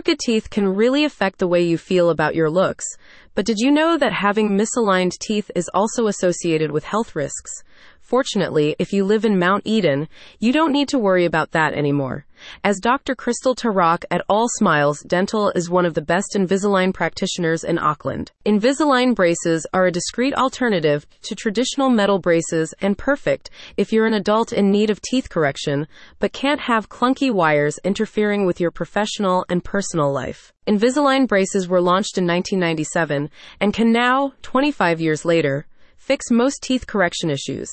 [0.00, 2.86] Crooked teeth can really affect the way you feel about your looks.
[3.34, 7.62] But did you know that having misaligned teeth is also associated with health risks?
[8.10, 10.08] Fortunately, if you live in Mount Eden,
[10.40, 12.26] you don't need to worry about that anymore.
[12.64, 13.14] As Dr.
[13.14, 18.32] Krystal Tarak at All Smiles Dental is one of the best Invisalign practitioners in Auckland.
[18.44, 24.14] Invisalign braces are a discreet alternative to traditional metal braces and perfect if you're an
[24.14, 25.86] adult in need of teeth correction,
[26.18, 30.52] but can't have clunky wires interfering with your professional and personal life.
[30.66, 35.66] Invisalign braces were launched in 1997 and can now, 25 years later,
[36.00, 37.68] fix most teeth correction issues.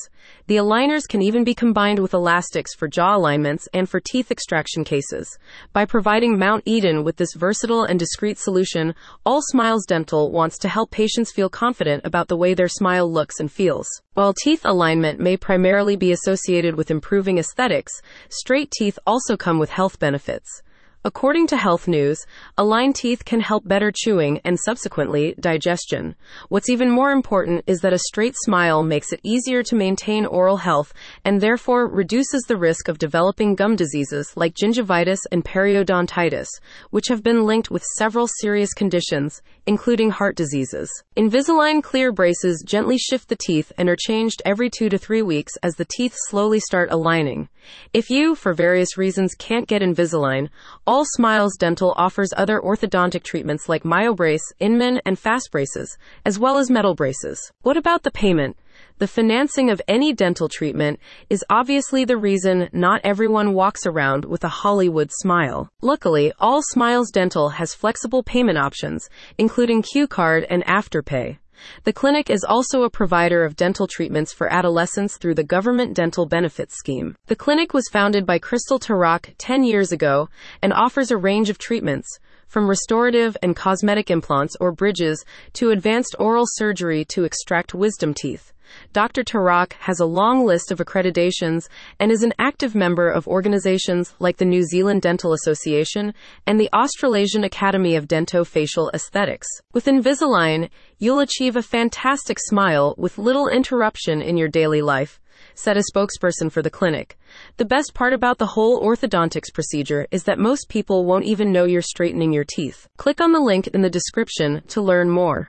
[0.48, 4.84] The aligners can even be combined with elastics for jaw alignments and for teeth extraction
[4.84, 5.38] cases.
[5.72, 10.68] By providing Mount Eden with this versatile and discreet solution, All Smiles Dental wants to
[10.68, 13.88] help patients feel confident about the way their smile looks and feels.
[14.12, 19.70] While teeth alignment may primarily be associated with improving aesthetics, straight teeth also come with
[19.70, 20.62] health benefits.
[21.04, 22.26] According to Health News,
[22.56, 26.16] aligned teeth can help better chewing and subsequently digestion.
[26.48, 30.56] What's even more important is that a straight smile makes it easier to maintain oral
[30.56, 30.92] health
[31.24, 36.48] and therefore reduces the risk of developing gum diseases like gingivitis and periodontitis,
[36.90, 40.90] which have been linked with several serious conditions, including heart diseases.
[41.16, 45.52] Invisalign clear braces gently shift the teeth and are changed every two to three weeks
[45.62, 47.48] as the teeth slowly start aligning.
[47.92, 50.48] If you, for various reasons, can't get Invisalign,
[50.86, 56.58] all Smiles Dental offers other orthodontic treatments like MyoBrace, Inman, and Fast Braces, as well
[56.58, 57.52] as metal braces.
[57.62, 58.56] What about the payment?
[58.98, 60.98] The financing of any dental treatment
[61.30, 65.68] is obviously the reason not everyone walks around with a Hollywood smile.
[65.82, 71.38] Luckily, All Smiles Dental has flexible payment options, including Q card and Afterpay.
[71.84, 76.26] The clinic is also a provider of dental treatments for adolescents through the Government Dental
[76.26, 77.16] Benefits Scheme.
[77.26, 80.28] The clinic was founded by Krystal Tarak 10 years ago
[80.62, 86.16] and offers a range of treatments, from restorative and cosmetic implants or bridges to advanced
[86.18, 88.52] oral surgery to extract wisdom teeth.
[88.92, 89.22] Dr.
[89.22, 91.68] Tarak has a long list of accreditations
[91.98, 96.14] and is an active member of organizations like the New Zealand Dental Association
[96.46, 99.48] and the Australasian Academy of Dentofacial Aesthetics.
[99.72, 105.20] With Invisalign, you'll achieve a fantastic smile with little interruption in your daily life
[105.54, 107.16] said a spokesperson for the clinic.
[107.58, 111.64] The best part about the whole orthodontics procedure is that most people won't even know
[111.64, 112.88] you're straightening your teeth.
[112.96, 115.46] Click on the link in the description to learn more.